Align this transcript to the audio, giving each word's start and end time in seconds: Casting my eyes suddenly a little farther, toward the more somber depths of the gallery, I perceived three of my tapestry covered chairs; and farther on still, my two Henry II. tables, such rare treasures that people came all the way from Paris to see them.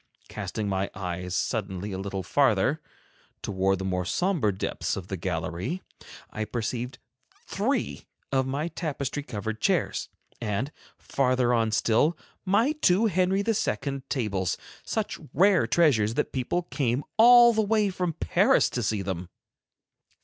Casting 0.29 0.67
my 0.67 0.89
eyes 0.95 1.35
suddenly 1.35 1.91
a 1.91 1.99
little 1.99 2.23
farther, 2.23 2.81
toward 3.43 3.77
the 3.77 3.85
more 3.85 4.03
somber 4.03 4.51
depths 4.51 4.95
of 4.97 5.09
the 5.09 5.15
gallery, 5.15 5.83
I 6.31 6.43
perceived 6.45 6.97
three 7.45 8.07
of 8.31 8.47
my 8.47 8.69
tapestry 8.69 9.21
covered 9.21 9.61
chairs; 9.61 10.09
and 10.41 10.71
farther 10.97 11.53
on 11.53 11.71
still, 11.71 12.17
my 12.45 12.71
two 12.71 13.05
Henry 13.05 13.43
II. 13.47 14.01
tables, 14.09 14.57
such 14.83 15.19
rare 15.35 15.67
treasures 15.67 16.15
that 16.15 16.31
people 16.31 16.63
came 16.63 17.03
all 17.17 17.53
the 17.53 17.61
way 17.61 17.89
from 17.91 18.13
Paris 18.13 18.71
to 18.71 18.81
see 18.81 19.03
them. 19.03 19.29